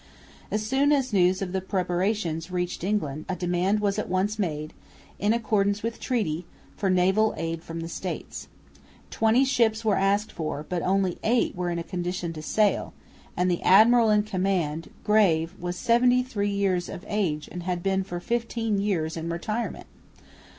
[0.49, 4.73] As soon as news of the preparations reached England, a demand was at once made,
[5.19, 8.47] in accordance with treaty, for naval aid from the States.
[9.11, 12.93] Twenty ships were asked for, but only eight were in a condition to sail;
[13.37, 18.19] and the admiral in command, Grave, was 73 years of age and had been for
[18.19, 19.85] fifteen years in retirement.